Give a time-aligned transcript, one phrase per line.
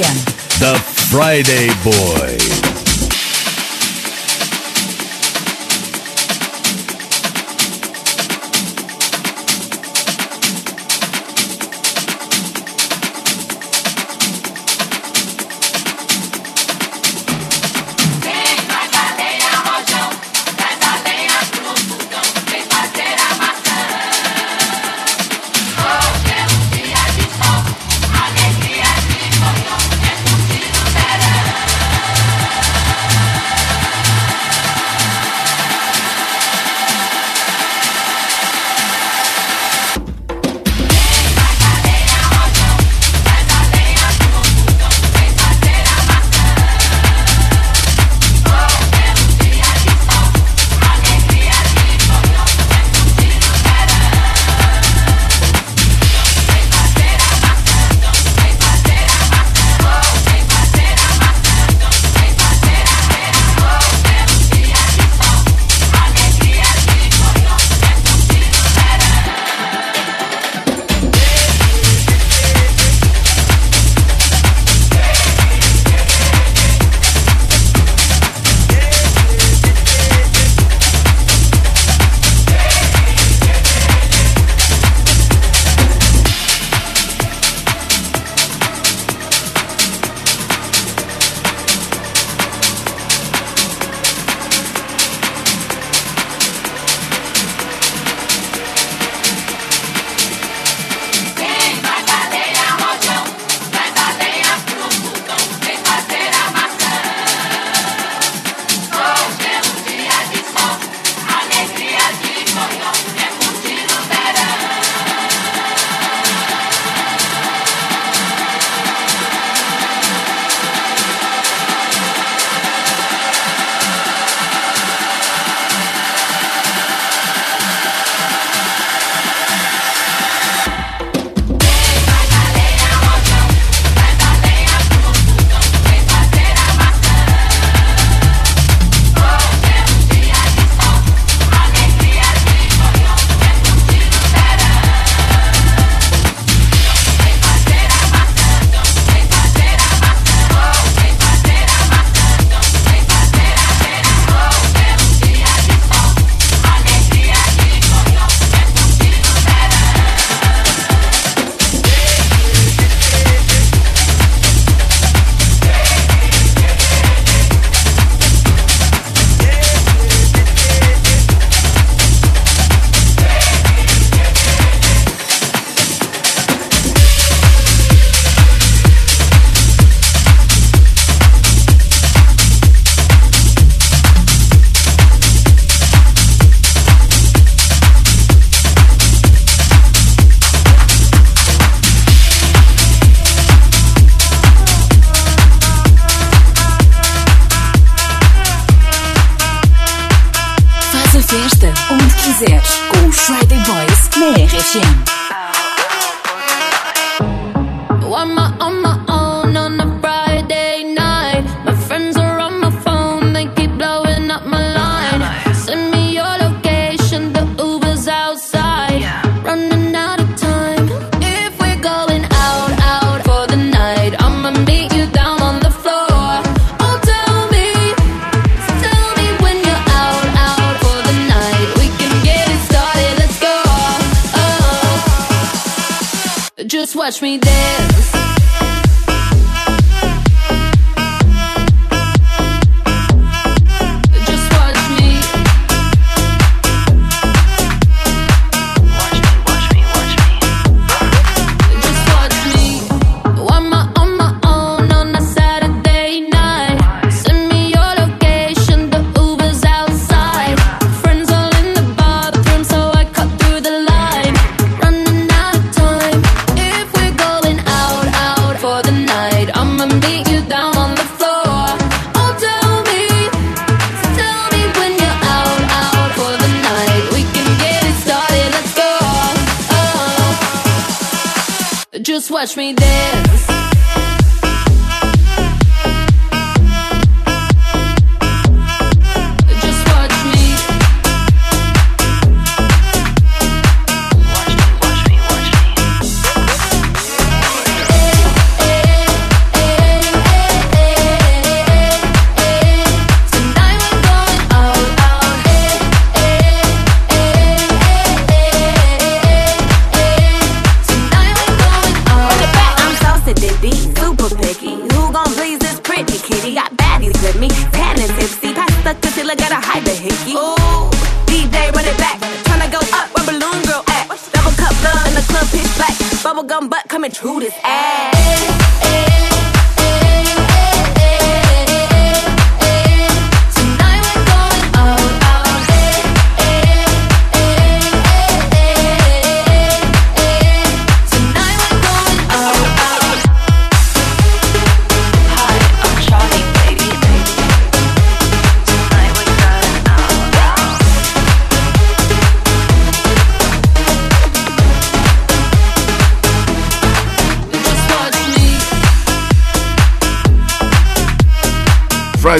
[0.00, 0.78] The
[1.10, 2.67] Friday Boys.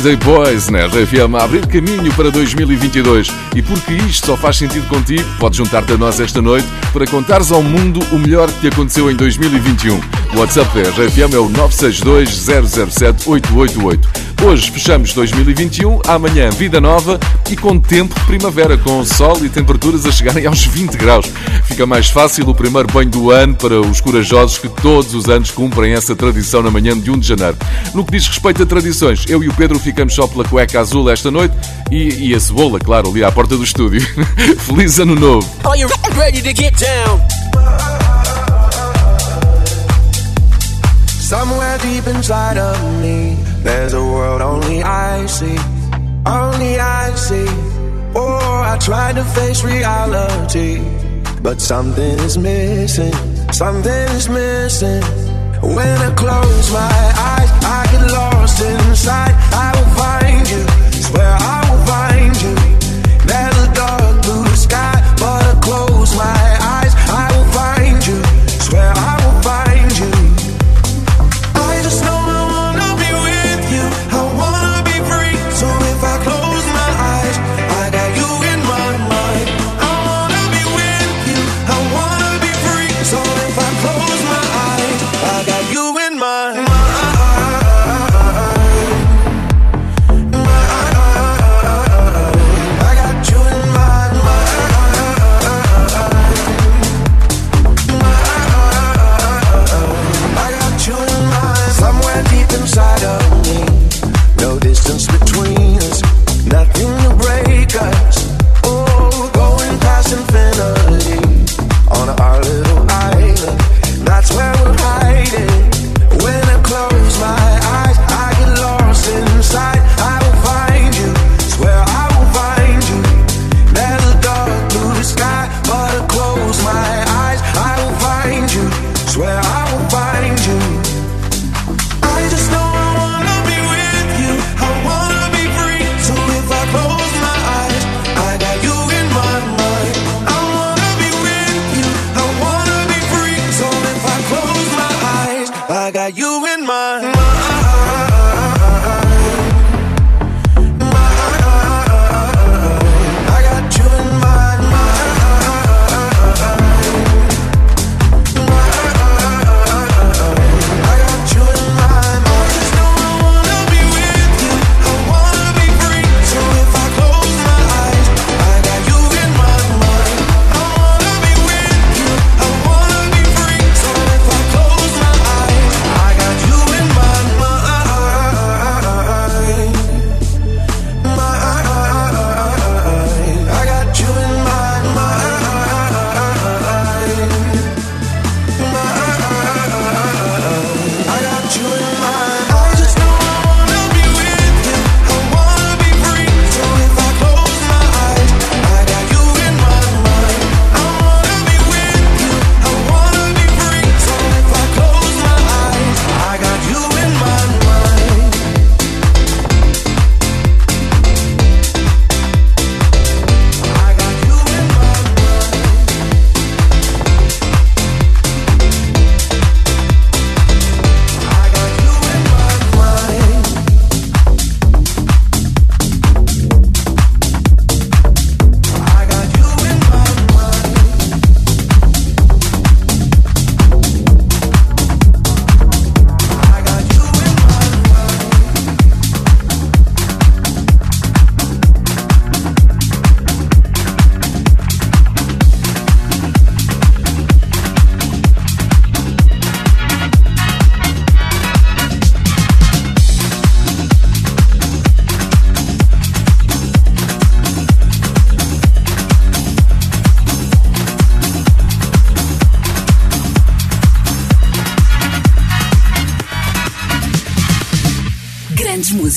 [0.08, 3.28] Friday Boys na RFM a abrir caminho para 2022.
[3.54, 7.52] E porque isto só faz sentido contigo, podes juntar-te a nós esta noite para contares
[7.52, 10.00] ao mundo o melhor que te aconteceu em 2021.
[10.34, 12.30] O WhatsApp da RFM é o 962
[12.90, 14.08] 007 888.
[14.44, 20.12] Hoje fechamos 2021, amanhã vida nova e com tempo primavera, com sol e temperaturas a
[20.12, 21.26] chegarem aos 20 graus.
[21.78, 25.52] Fica mais fácil o primeiro banho do ano para os corajosos que todos os anos
[25.52, 27.56] cumprem essa tradição na manhã de 1 de janeiro.
[27.94, 31.08] No que diz respeito a tradições, eu e o Pedro ficamos só pela cueca azul
[31.08, 31.54] esta noite
[31.88, 34.00] e, e a cebola, claro, ali à porta do estúdio.
[34.58, 35.48] Feliz ano novo!
[35.62, 37.20] Are you ready to get down?
[41.06, 45.54] Somewhere deep inside of me, there's a world only I see,
[46.26, 47.46] only I see.
[48.16, 50.82] Oh, I tried to face reality,
[51.42, 53.12] but something is missing,
[53.52, 55.02] something is missing.
[55.62, 59.47] When I close my eyes, I get lost inside.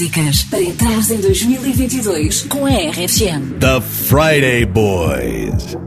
[0.02, 3.60] músicas para entrarmos em 2022 com a RFM.
[3.60, 5.78] The Friday Boys.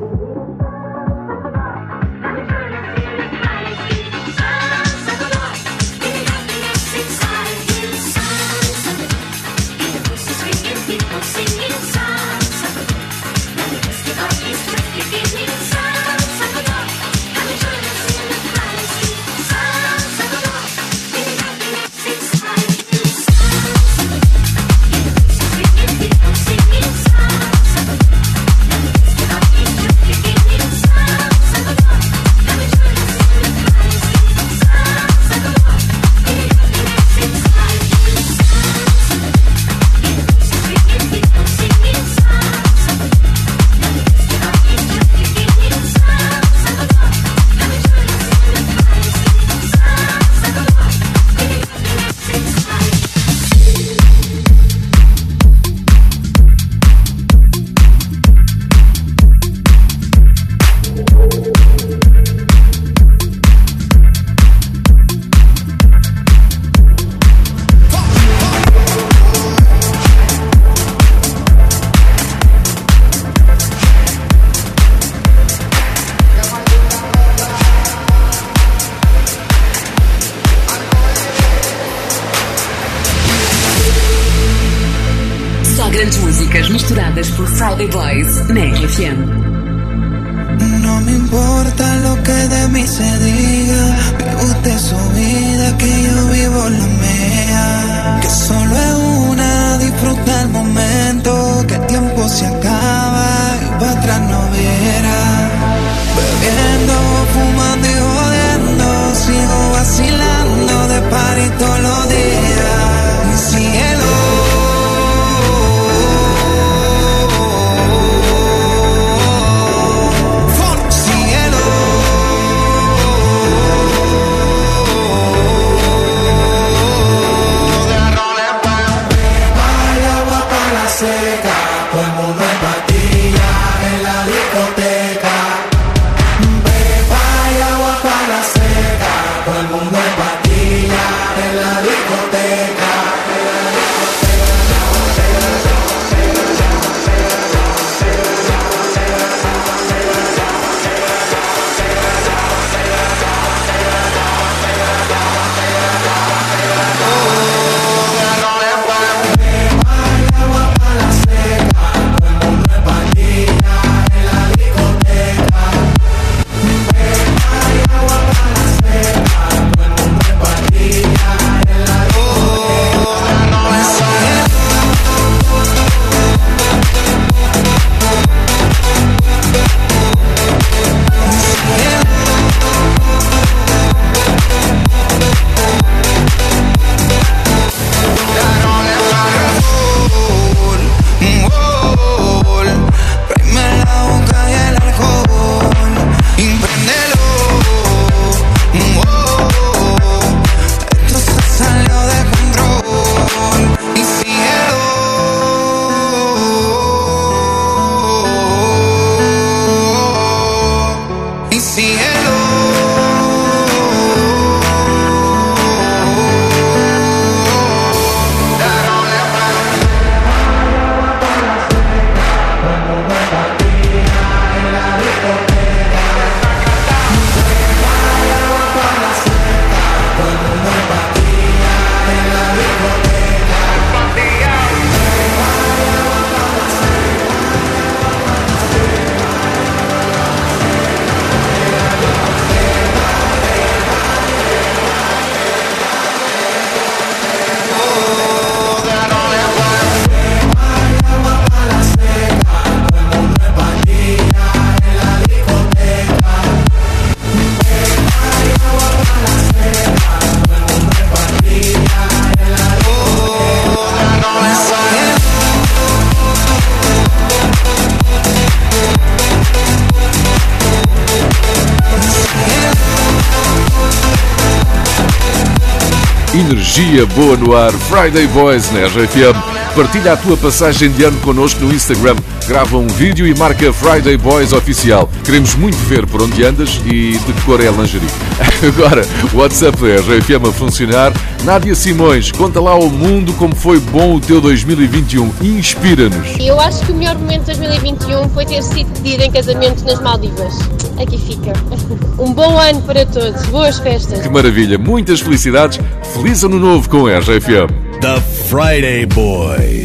[277.05, 279.75] Energia boa no ar, Friday Boys na RFM.
[279.75, 282.17] Partilha a tua passagem de ano connosco no Instagram.
[282.47, 285.11] Grava um vídeo e marca Friday Boys Oficial.
[285.25, 288.09] Queremos muito ver por onde andas e de que cor é a lingerie.
[288.67, 291.13] Agora, WhatsApp da RFM a funcionar.
[291.43, 295.31] Nádia Simões, conta lá ao mundo como foi bom o teu 2021.
[295.43, 296.39] Inspira-nos.
[296.39, 300.01] Eu acho que o melhor momento de 2021 foi ter sido pedido em casamento nas
[300.01, 300.55] Maldivas.
[301.01, 301.53] Aqui fica.
[302.17, 303.45] Um bom ano para todos.
[303.47, 304.21] Boas festas.
[304.21, 304.79] Que maravilha.
[304.79, 305.81] Muitas felicidades.
[306.15, 307.67] Feliz ano novo com a RFM.
[308.01, 309.84] The Friday Boys.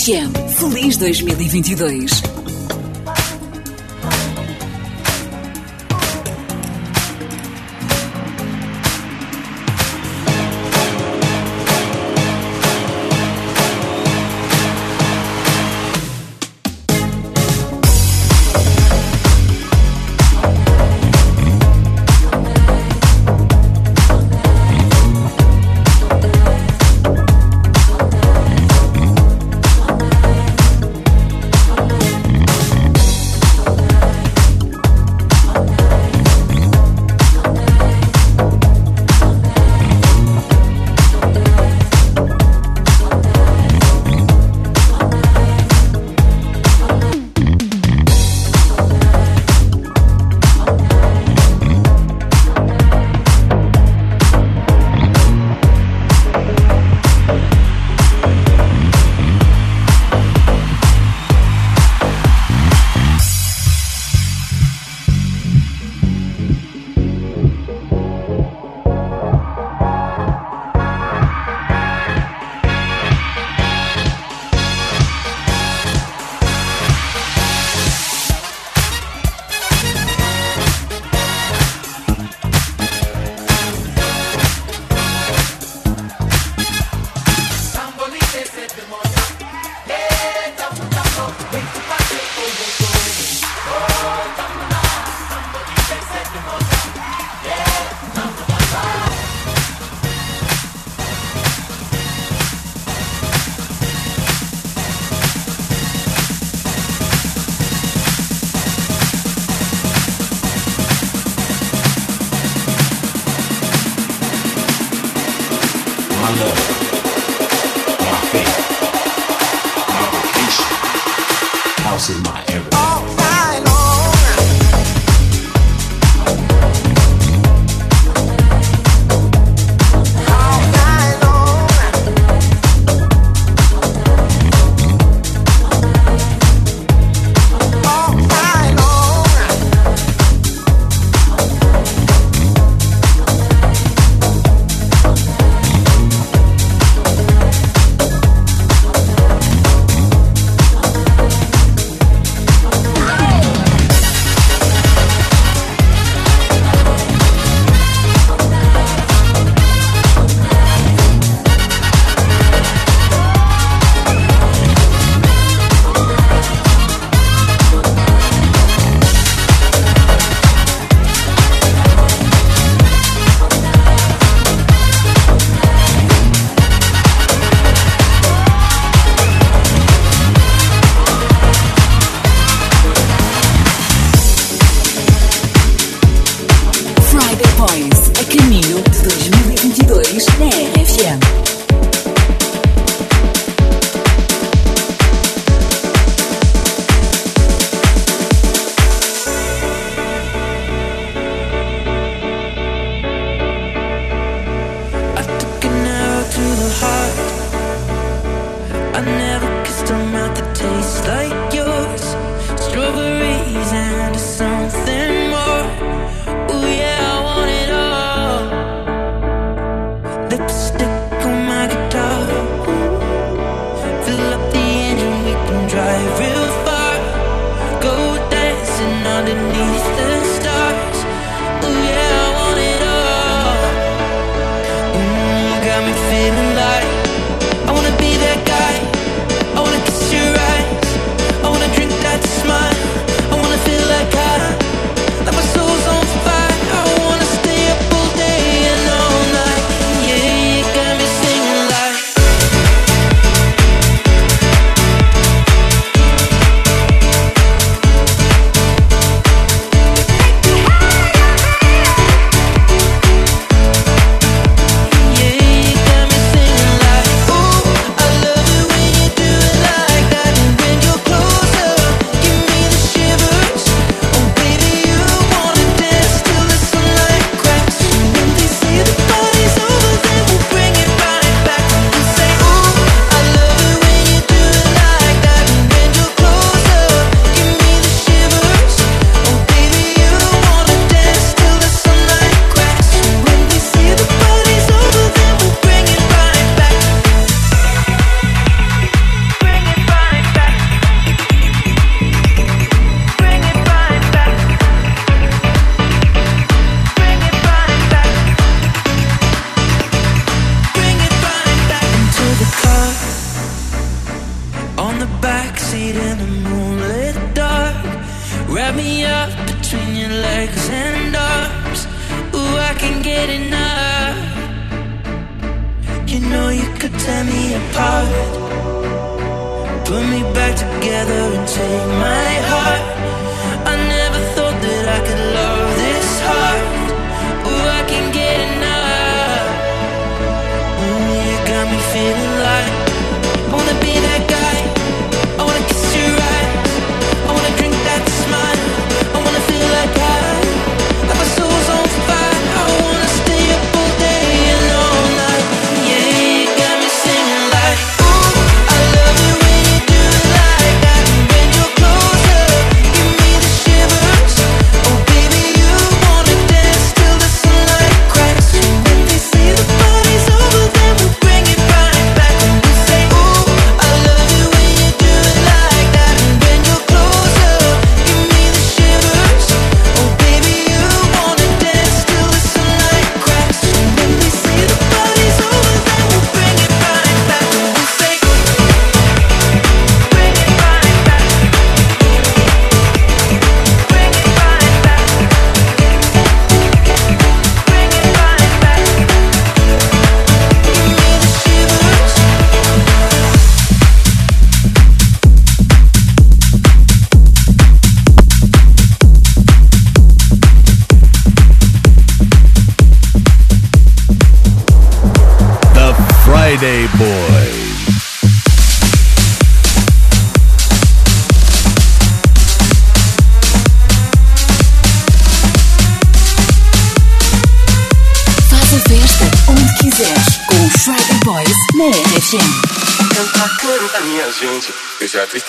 [0.00, 0.32] RFM.
[0.48, 2.29] Feliz 2022.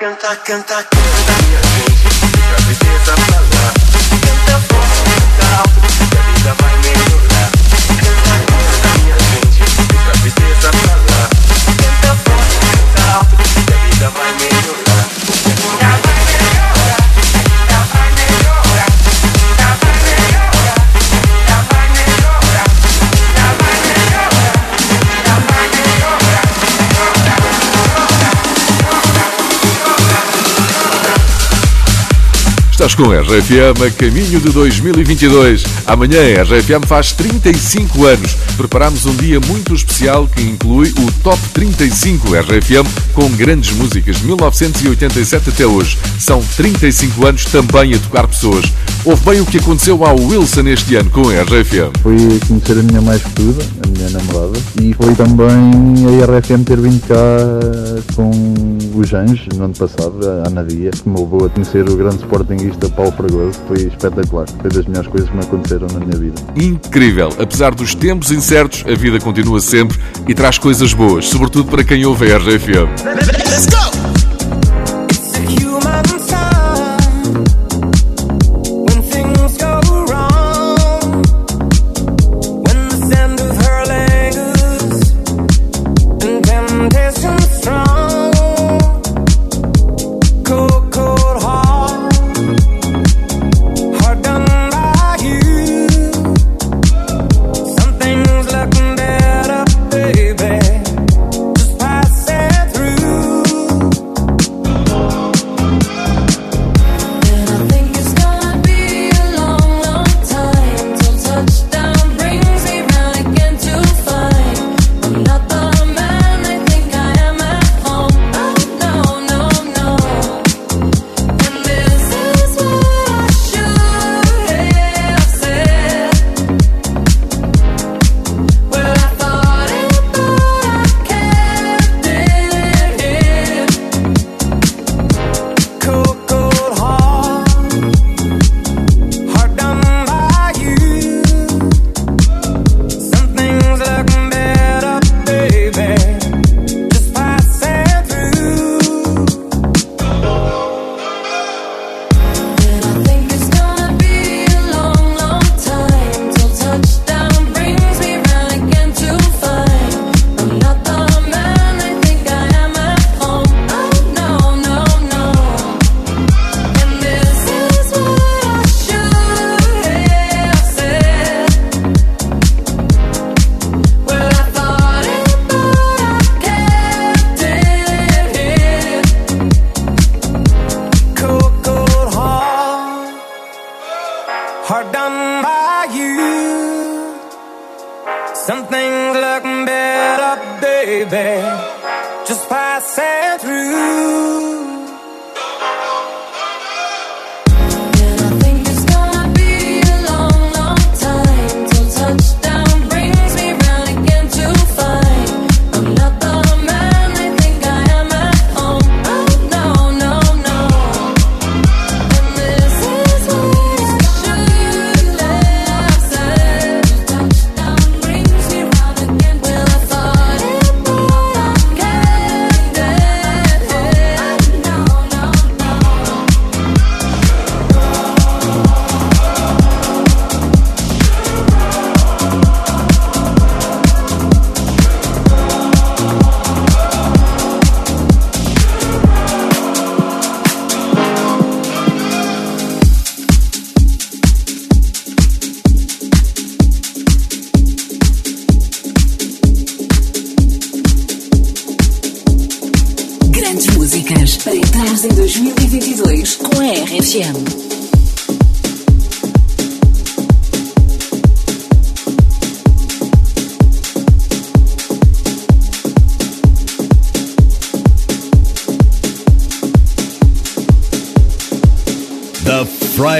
[0.00, 3.74] canta, canta, canta minha gente, minha princesa falar
[4.20, 7.59] Canta canta, canta alto, que a vida vai melhorar
[32.90, 35.64] Estás com a RFM a caminho de 2022.
[35.86, 38.34] Amanhã a RFM faz 35 anos.
[38.56, 44.24] Preparamos um dia muito especial que inclui o Top 35 RFM com grandes músicas de
[44.26, 45.98] 1987 até hoje.
[46.18, 48.64] São 35 anos também a tocar pessoas.
[49.02, 51.90] Houve bem o que aconteceu ao Wilson este ano com a RFM.
[52.02, 55.46] Foi conhecer a minha mais futura, a minha namorada, e foi também
[56.20, 57.16] a RFM ter vindo cá
[58.14, 58.30] com
[58.94, 62.90] os Anjos, no ano passado, a Anadias, que me levou a conhecer o grande sportinguista
[62.90, 63.58] Paulo Fragoso.
[63.66, 64.46] Foi espetacular.
[64.60, 66.42] Foi das melhores coisas que me aconteceram na minha vida.
[66.56, 67.30] Incrível.
[67.38, 72.04] Apesar dos tempos incertos, a vida continua sempre e traz coisas boas, sobretudo para quem
[72.04, 72.90] ouve a RFM.
[73.48, 74.29] Let's go!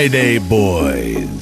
[0.00, 1.39] Friday Boys.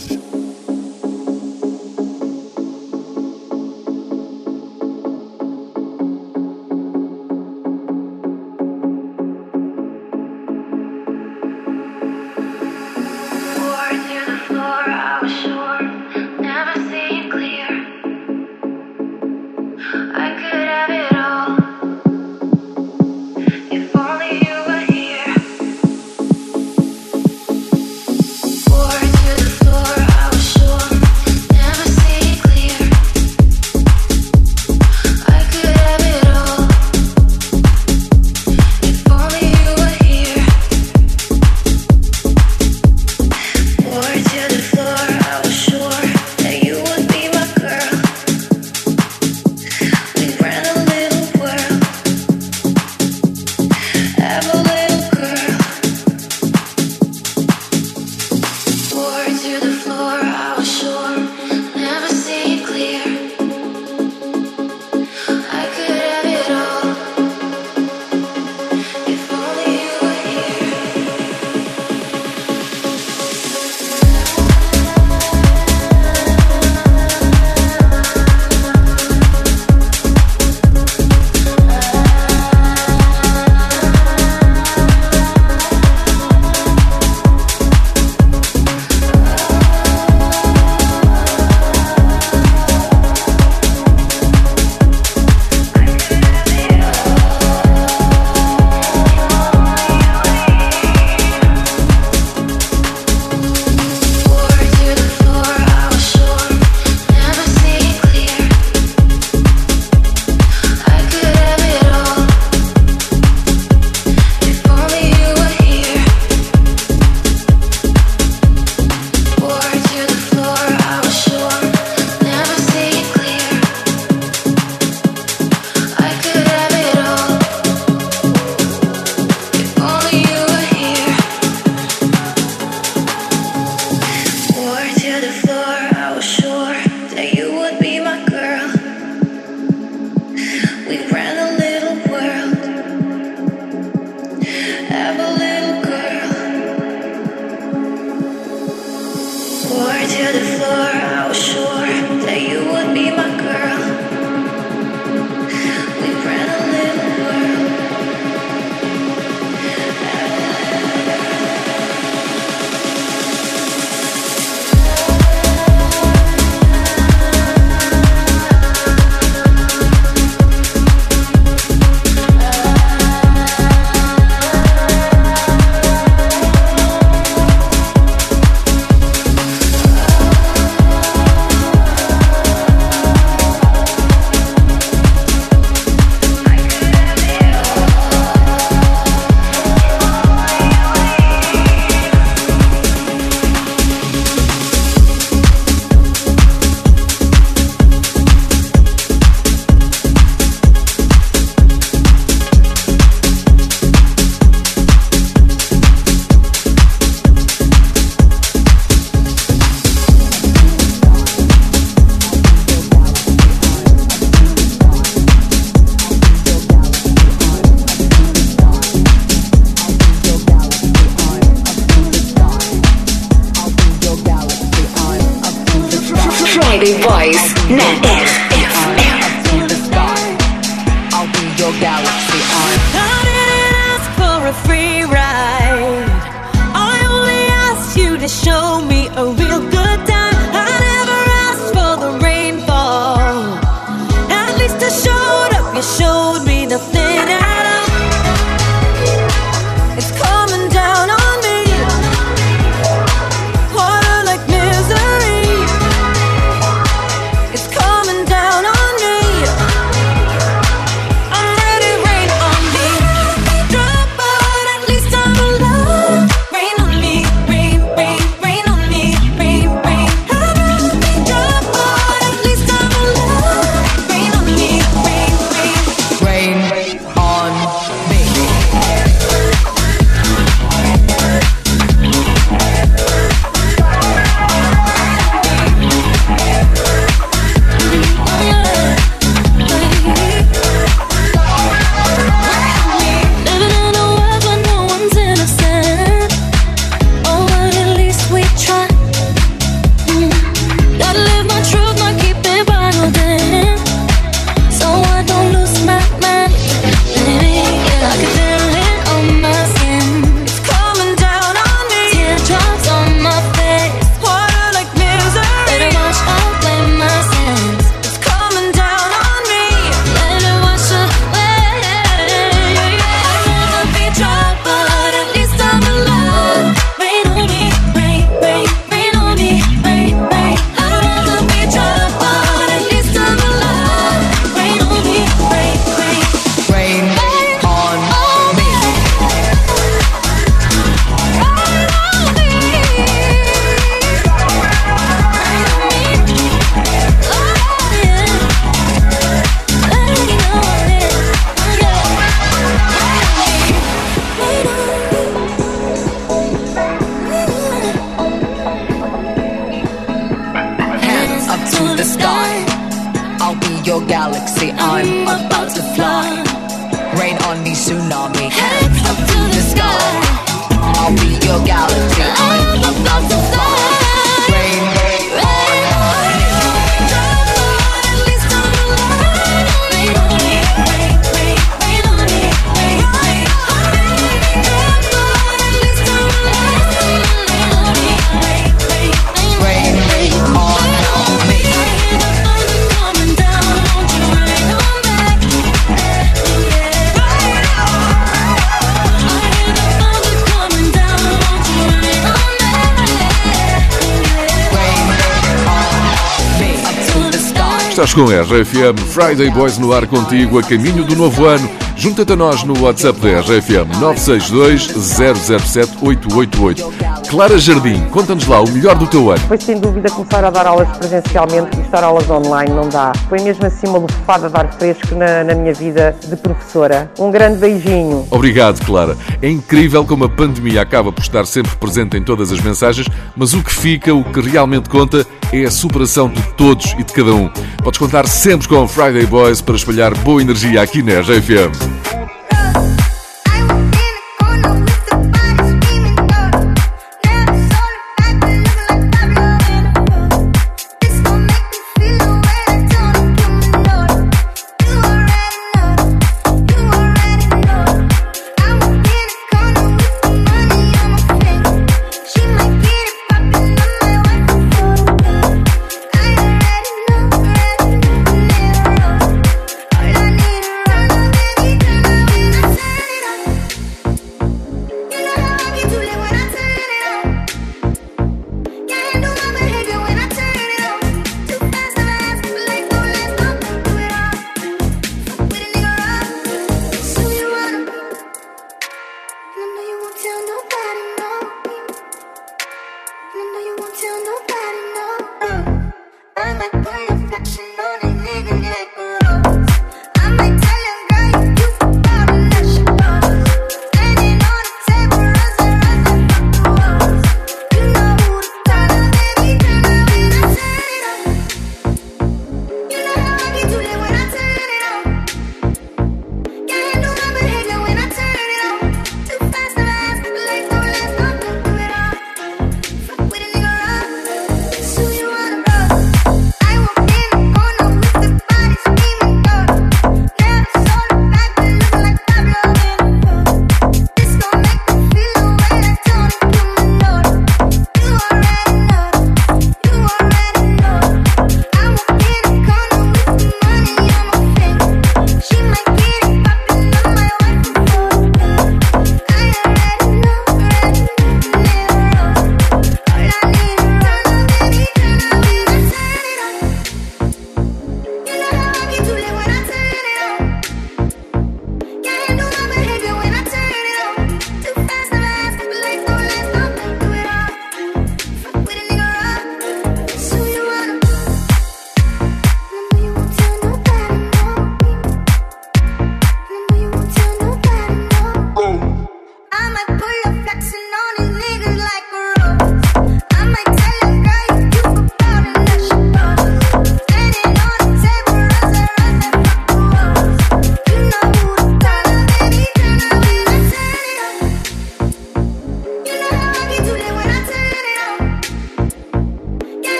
[408.09, 411.69] Estás com a RFM Friday Boys no ar contigo a caminho do novo ano.
[411.95, 417.08] Junta-te a nós no WhatsApp da RFM 962 007 888.
[417.29, 419.41] Clara Jardim, conta-nos lá o melhor do teu ano.
[419.41, 423.13] Foi sem dúvida começar a dar aulas presencialmente e estar aulas online, não dá.
[423.29, 427.13] Foi mesmo assim uma lufada de ar fresco na, na minha vida de professora.
[427.19, 428.27] Um grande beijinho.
[428.31, 429.15] Obrigado, Clara.
[429.43, 433.07] É incrível como a pandemia acaba por estar sempre presente em todas as mensagens,
[433.37, 437.13] mas o que fica, o que realmente conta, é a superação de todos e de
[437.13, 437.51] cada um.
[437.85, 442.09] Podes contar sempre com Friday Boys para espalhar boa energia aqui na RFM.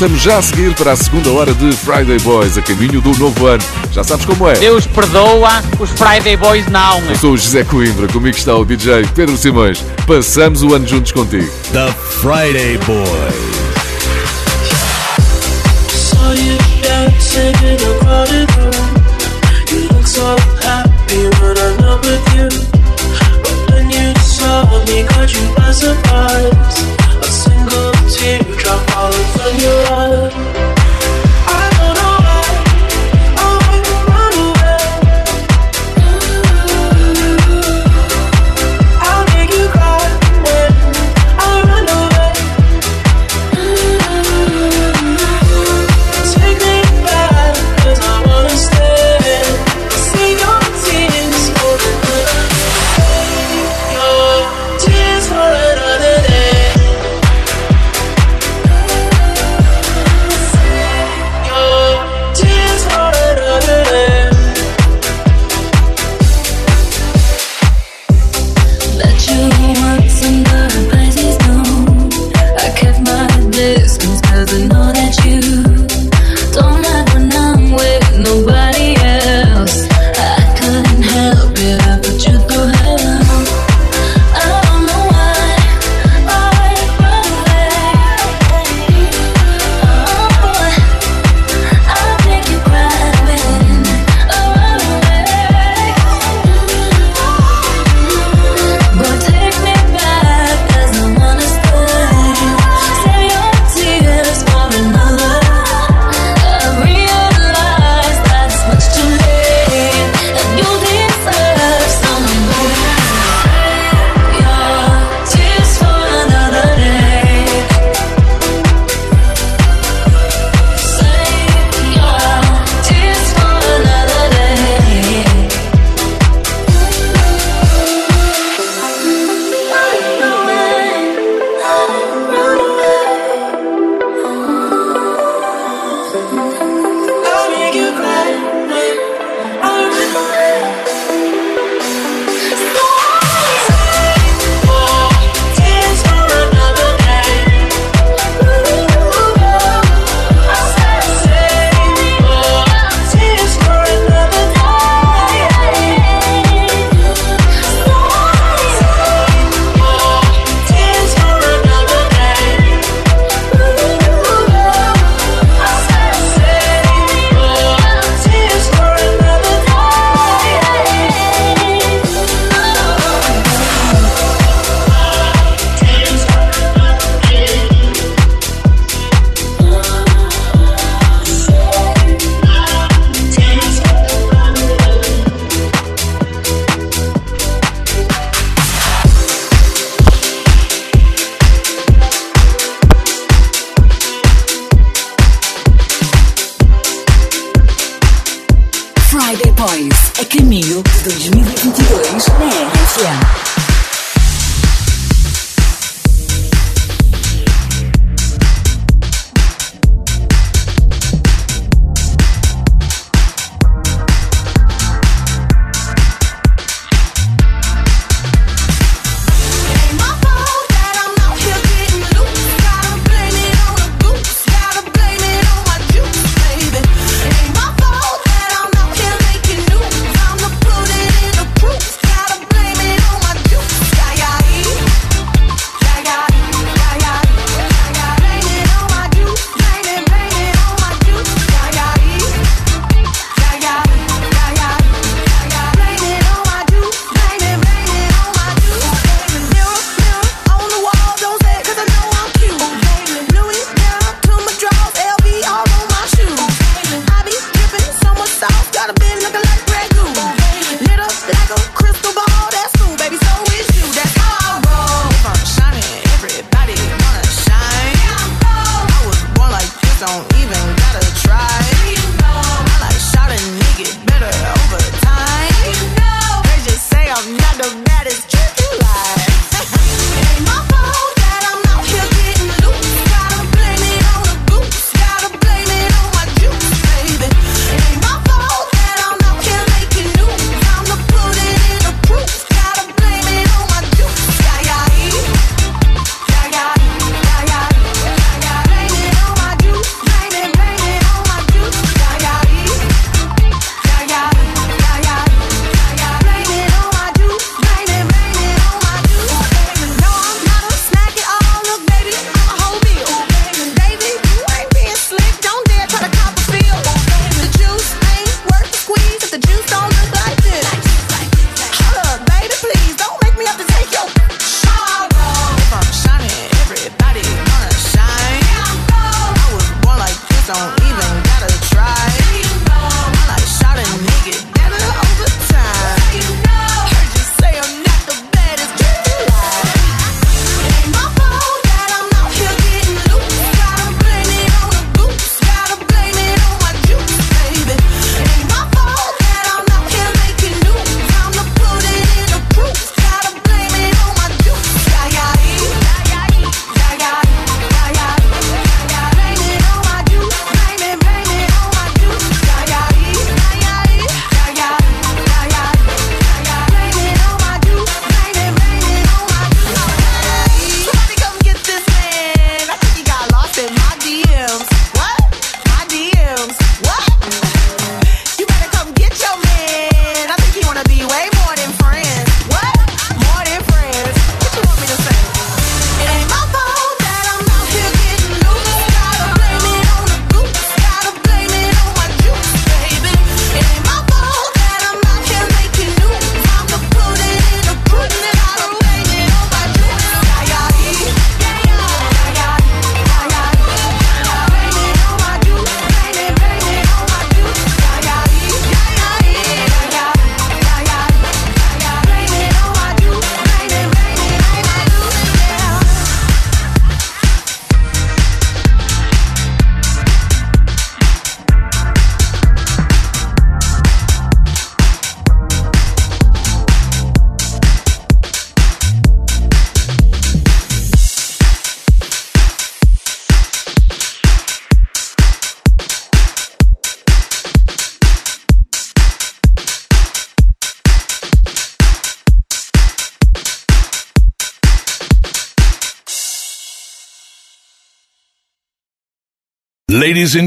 [0.00, 3.46] voltamos já a seguir para a segunda hora de Friday Boys, a caminho do novo
[3.46, 3.62] ano.
[3.92, 4.54] Já sabes como é.
[4.54, 7.02] Deus perdoa, os Friday Boys não.
[7.02, 7.12] Né?
[7.12, 9.84] Eu sou o José Coimbra, comigo está o DJ Pedro Simões.
[10.06, 11.46] Passamos o ano juntos contigo.
[11.72, 11.92] The
[12.22, 13.60] Friday Boys.
[24.88, 26.52] Me, caught you by surprise.
[27.20, 28.89] A single
[29.50, 30.09] on your own.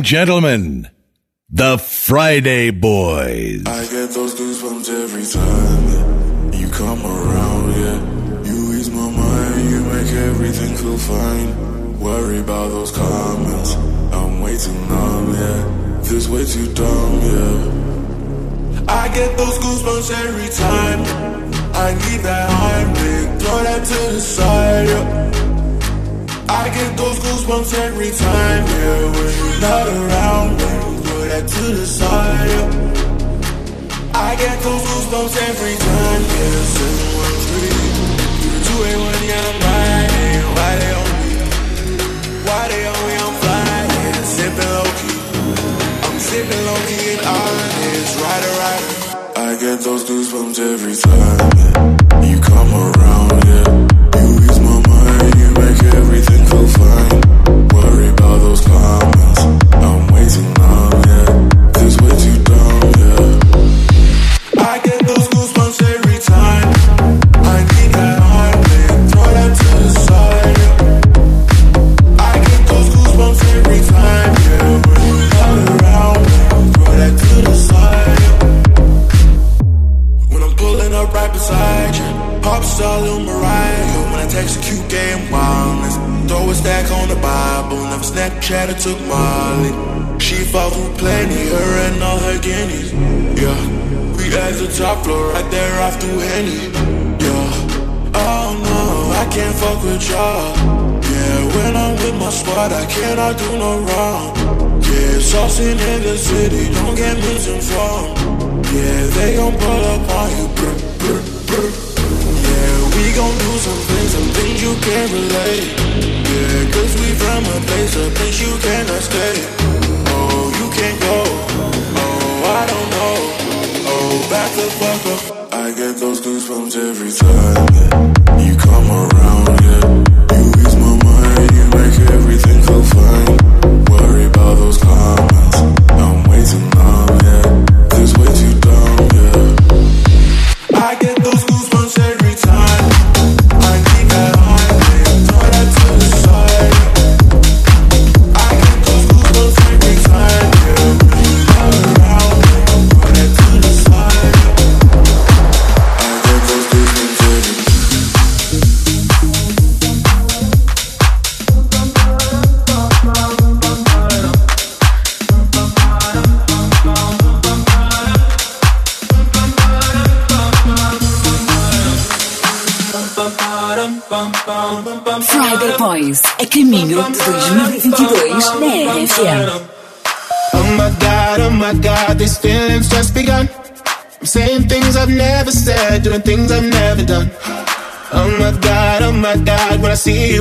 [0.03, 0.89] gentlemen,
[1.49, 3.63] the Friday Boys.
[3.65, 8.43] I get those goosebumps every time you come around, yeah.
[8.43, 11.99] You ease my mind, you make everything feel fine.
[12.01, 13.75] Worry about those comments,
[14.11, 15.99] I'm way too numb, yeah.
[16.03, 18.83] This way too dumb, yeah.
[18.89, 20.99] I get those goosebumps every time.
[21.75, 25.42] I need that high, big, throw that to the side, yeah.
[26.49, 30.59] I get those goosebumps every time yeah, when you're not around.
[30.59, 32.49] Throw that to the side.
[32.49, 34.13] Yeah.
[34.13, 36.21] I get those goosebumps every time.
[36.21, 37.81] Yeah, seven one three,
[38.65, 39.23] two eight one.
[39.29, 40.43] Yeah, I'm riding.
[40.55, 41.31] Why they on me?
[42.45, 43.15] Why they on me?
[43.23, 45.17] I'm flying, sipping low key.
[46.05, 48.13] I'm sipping low key and honest.
[48.21, 48.85] Ride a ride.
[49.35, 52.29] I get those goosebumps every time yeah.
[52.29, 53.43] you come around.
[53.45, 53.92] Yeah.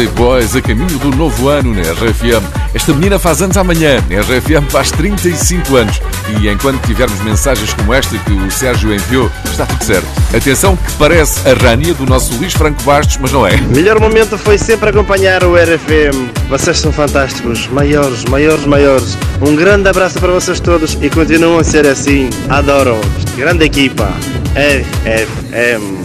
[0.00, 2.42] Friday Boys a caminho do novo ano na RFM.
[2.74, 6.00] Esta menina faz anos amanhã, na RFM faz 35 anos.
[6.40, 10.06] E enquanto tivermos mensagens como esta que o Sérgio enviou, está tudo certo.
[10.34, 13.58] Atenção que parece a Rânia do nosso Luís Franco Bastos, mas não é.
[13.58, 16.48] Melhor momento foi sempre acompanhar o RFM.
[16.48, 19.18] Vocês são fantásticos, maiores, maiores, maiores.
[19.42, 22.30] Um grande abraço para vocês todos e continuam a ser assim.
[22.48, 22.98] Adoro.
[23.36, 24.08] Grande equipa.
[24.54, 26.00] RFM.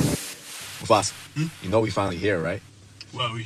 [0.85, 1.13] Boss,
[1.63, 2.61] you know we finally here, right?
[3.13, 3.45] Well, we...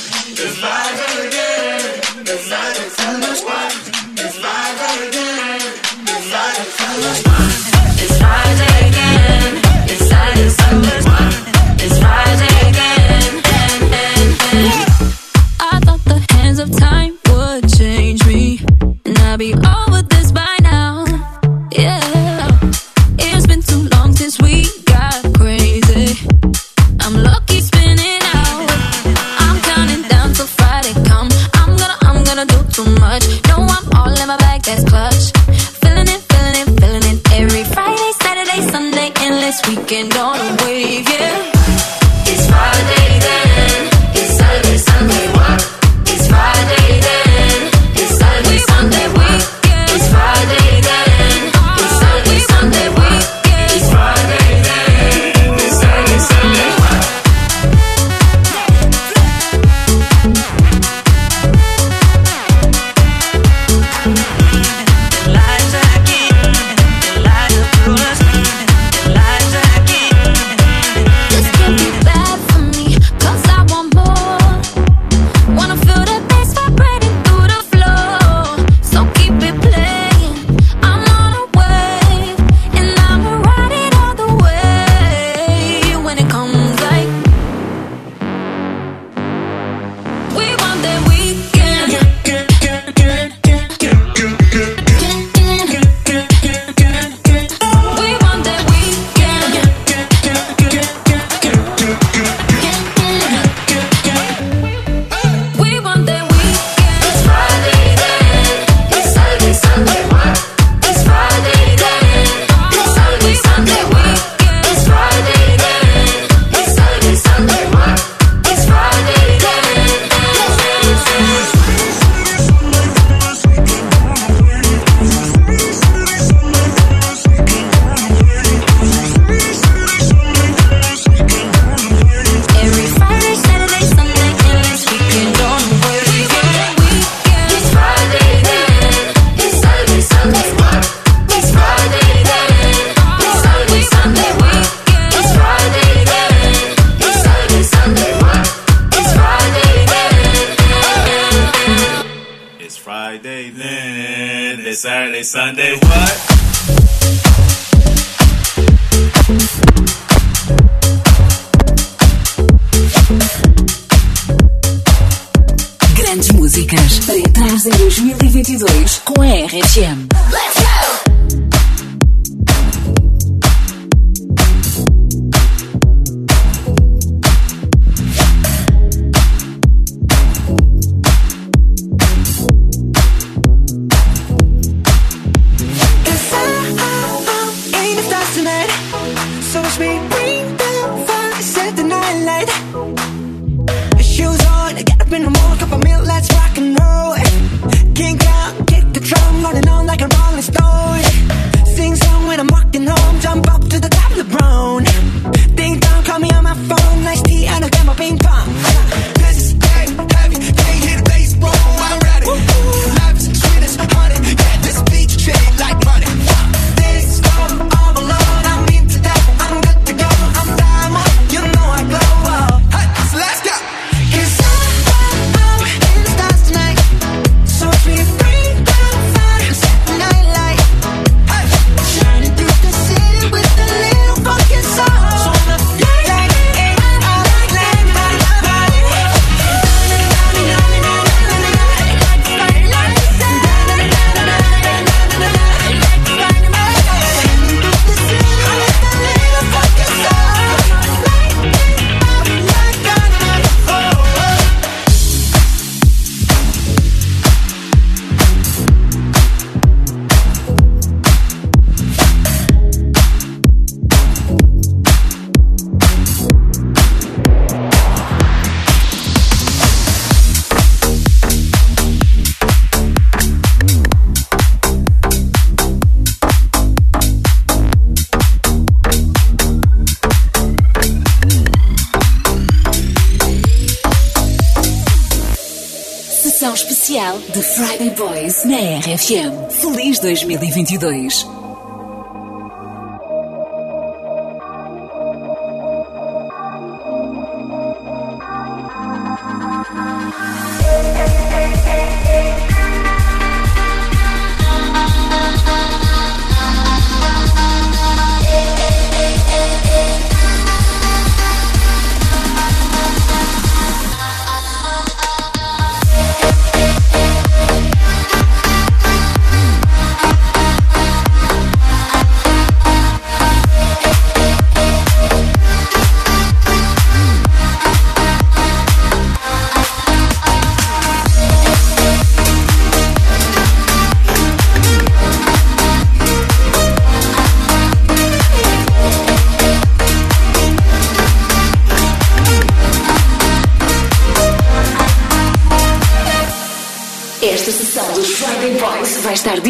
[288.31, 289.51] Isso na RFM.
[289.51, 291.40] Feliz 2022.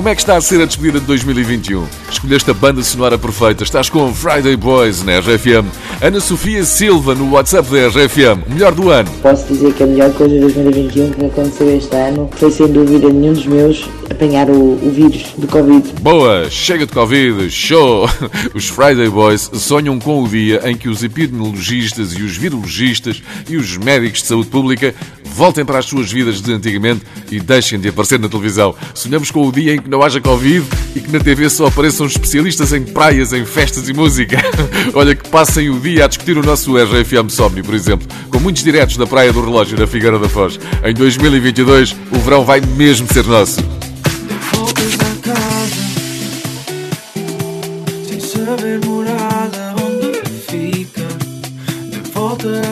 [0.00, 1.86] Como é que está a ser a despedida de 2021?
[2.10, 3.62] Escolheste a banda sonora perfeita.
[3.62, 5.68] Estás com Friday Boys na RFM.
[6.00, 8.48] Ana Sofia Silva no WhatsApp da RFM.
[8.48, 9.10] Melhor do ano.
[9.20, 12.68] Posso dizer que a melhor coisa de 2021 que me aconteceu este ano foi sem
[12.68, 15.94] dúvida nenhum dos meus apanhar o, o vírus do Covid.
[16.00, 18.08] Boa, chega de Covid, show!
[18.54, 23.56] Os Friday Boys sonham com o dia em que os epidemiologistas e os virologistas e
[23.56, 27.88] os médicos de saúde pública voltem para as suas vidas de antigamente e deixem de
[27.88, 28.74] aparecer na televisão.
[28.94, 32.06] Sonhamos com o dia em que não haja Covid e que na TV só apareçam
[32.06, 34.38] especialistas em praias, em festas e música.
[34.92, 38.62] Olha, que passem o dia a discutir o nosso RFM Somni, por exemplo, com muitos
[38.62, 40.58] diretos da Praia do Relógio na Figueira da Foz.
[40.84, 43.60] Em 2022, o verão vai mesmo ser nosso.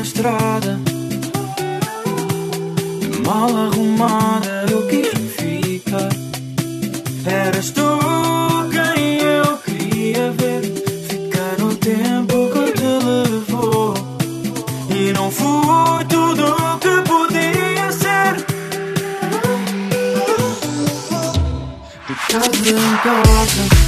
[0.00, 0.78] Estrada.
[3.24, 6.08] Mal arrumada eu quis ficar.
[7.26, 7.82] Eras tu
[8.70, 10.62] quem eu queria ver.
[11.08, 13.94] Ficar no tempo que te levou.
[14.90, 18.36] E não fui tudo o que podia ser.
[22.06, 23.87] De casa em casa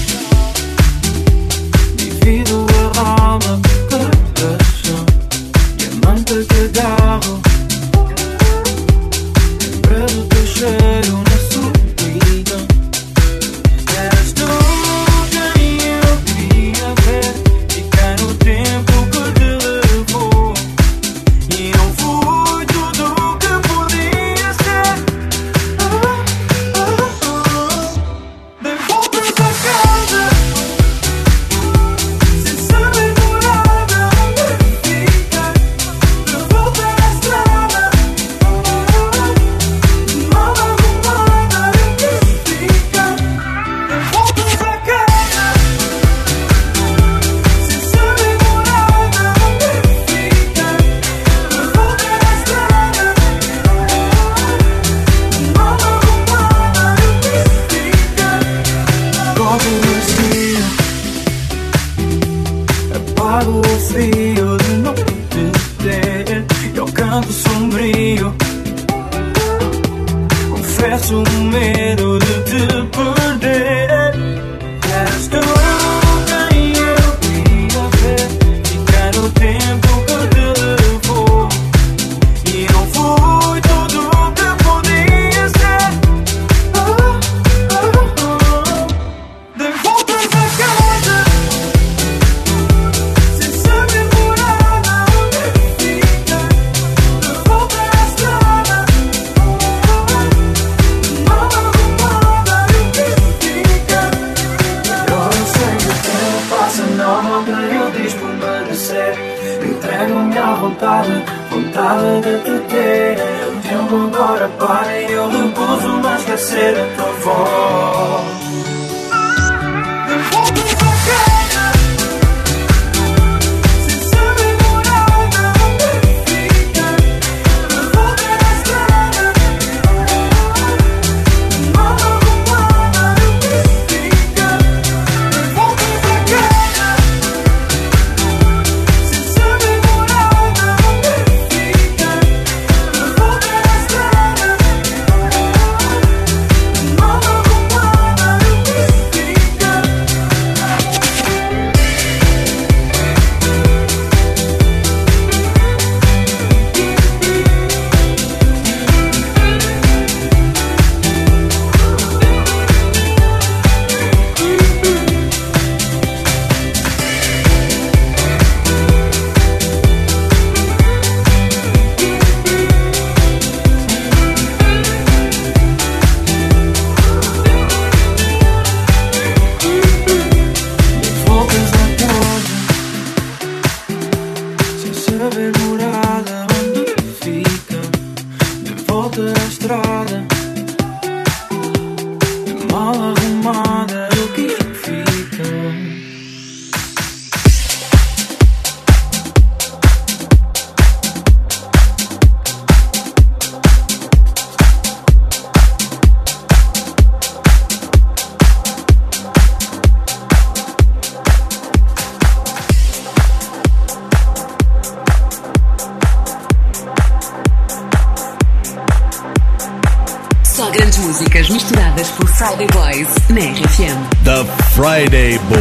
[225.01, 225.60] Friday Boys.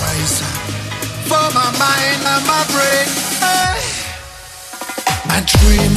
[0.00, 0.58] Up.
[1.28, 3.06] For my mind and my brain.
[3.42, 3.76] Eh.
[5.26, 5.92] My dream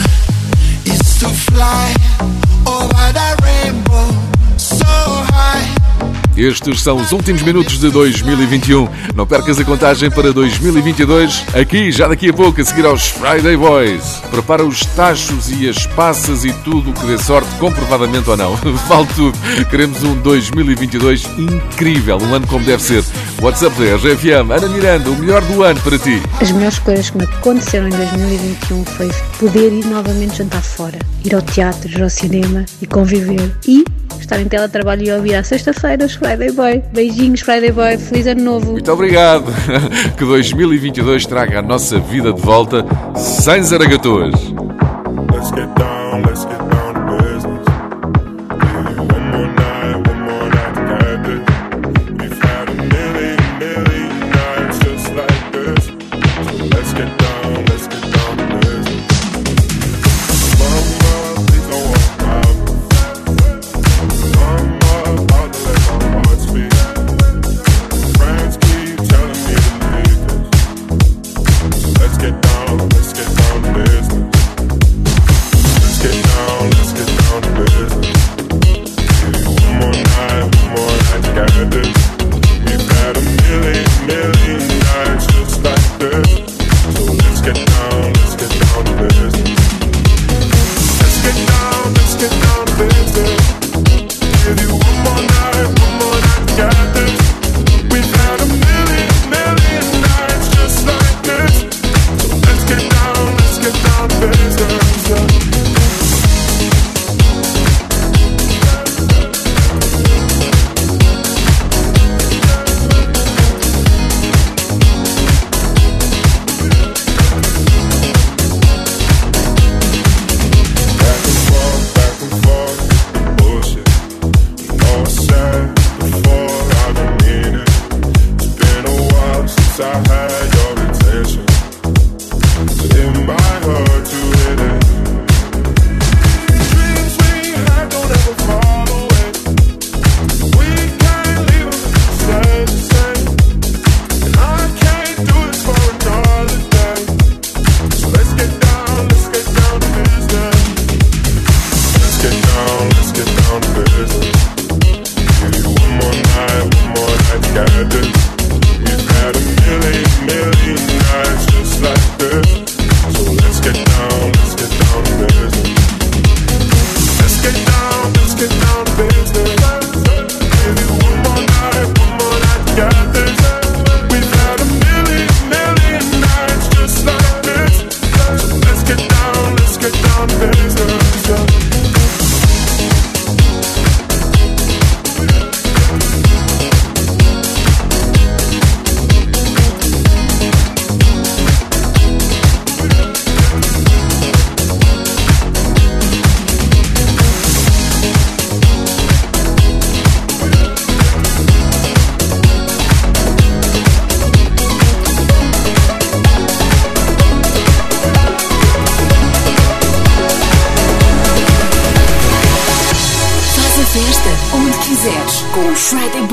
[0.85, 1.95] is to fly
[2.67, 4.07] over the rainbow
[4.57, 5.74] so high.
[6.37, 8.89] Estes são os últimos minutos de 2021.
[9.15, 11.45] Não percas a contagem para 2022.
[11.53, 14.21] Aqui, já daqui a pouco, a seguir aos Friday Boys.
[14.29, 18.55] Prepara os tachos e as passas e tudo o que dê sorte, comprovadamente ou não.
[18.87, 19.37] Vale tudo.
[19.69, 23.03] Queremos um 2022 incrível, um ano como deve ser.
[23.41, 24.51] WhatsApp da RFM.
[24.51, 26.21] Ana Miranda, o melhor do ano para ti.
[26.41, 29.09] As melhores coisas que me aconteceram em 2021 foi
[29.39, 33.51] poder ir novamente jantar fora, ir ao teatro, ir ao cinema e conviver.
[33.67, 33.83] E
[34.19, 36.83] estar em teletrabalho e ouvir à sexta-feira os Friday Boy.
[36.93, 37.97] Beijinhos, Friday Boy.
[37.97, 38.71] Feliz ano novo.
[38.71, 39.45] Muito obrigado.
[40.17, 42.85] Que 2022 traga a nossa vida de volta
[43.15, 44.33] sem zaragatuas.
[45.31, 46.54] Let's get down, let's get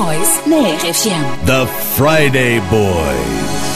[0.02, 1.46] Boys na RFM.
[1.46, 1.62] The
[1.94, 3.71] Friday Boys.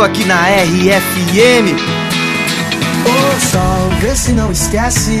[0.00, 1.76] Falando aqui na RFM.
[3.04, 5.20] Ô sol, vê se não esquece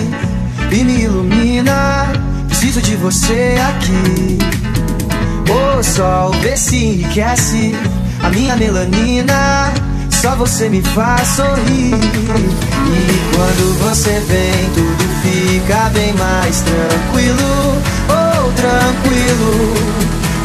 [0.72, 2.06] e me ilumina.
[2.48, 4.38] Preciso de você aqui.
[5.50, 7.74] Ô sol, vê se enriquece
[8.22, 9.70] a minha melanina.
[10.10, 11.94] Só você me faz sorrir.
[11.94, 17.82] E quando você vem, tudo fica bem mais tranquilo.
[18.08, 20.29] Oh, tranquilo.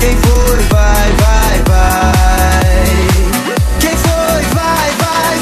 [0.00, 2.62] Quem foi, vai, vai, vai.
[3.78, 5.38] Quem foi, vai, vai,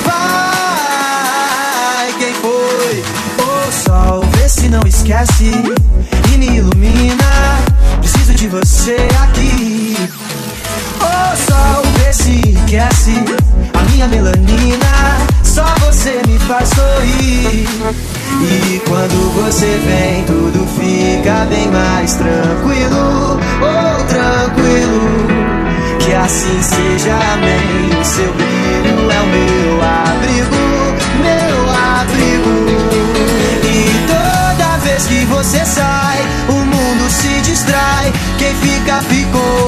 [2.05, 2.13] vai.
[2.19, 3.05] Quem foi?
[3.45, 5.53] Ô sol, vê se não esquece
[6.33, 7.59] e me ilumina.
[8.01, 9.97] Preciso de você aqui.
[11.01, 13.25] Ô sol, vê se enriquece
[13.79, 14.87] a minha melanina.
[15.43, 17.69] Só você me faz sorrir.
[18.43, 23.41] E quando você vem, tudo fica bem mais tranquilo.
[23.61, 25.29] Oh, tranquilo.
[25.99, 28.01] Que assim seja, amém.
[28.01, 30.63] O seu brilho é o meu abrigo,
[31.23, 32.55] meu abrigo.
[33.65, 33.77] E
[34.07, 36.19] toda vez que você sai,
[36.49, 38.13] o mundo se distrai.
[38.39, 39.68] Quem fica, ficou.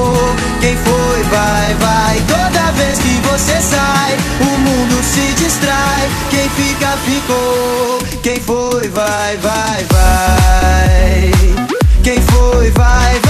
[7.05, 7.99] Ficou.
[8.21, 11.31] Quem foi, vai, vai, vai.
[12.03, 13.20] Quem foi, vai.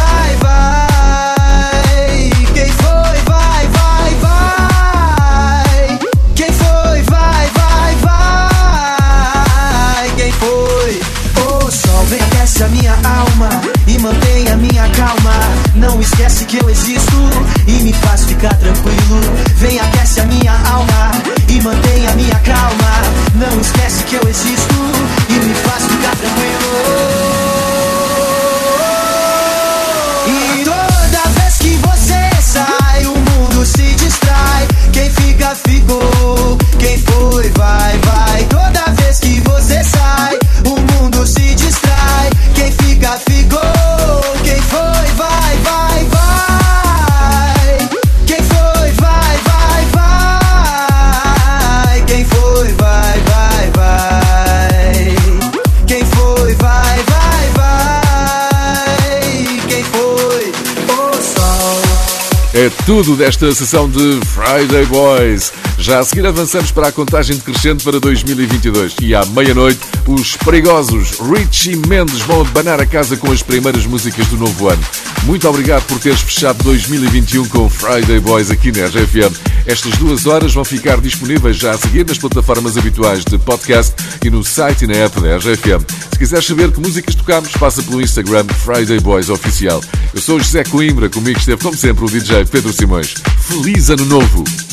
[62.86, 65.52] Tudo desta sessão de Friday Boys.
[65.78, 71.20] Já a seguir avançamos para a contagem decrescente para 2022 e à meia-noite os perigosos
[71.20, 74.84] Richie Mendes vão abanar a casa com as primeiras músicas do novo ano.
[75.24, 79.51] Muito obrigado por teres fechado 2021 com Friday Boys aqui na RFM.
[79.66, 83.94] Estas duas horas vão ficar disponíveis já a seguir nas plataformas habituais de podcast
[84.24, 85.86] e no site e na app da RFM.
[86.12, 89.82] Se quiseres saber que músicas tocamos, passa pelo Instagram Friday Boys Oficial.
[90.14, 93.14] Eu sou José Coimbra, comigo esteve como sempre o DJ Pedro Simões.
[93.40, 94.71] Feliz Ano Novo!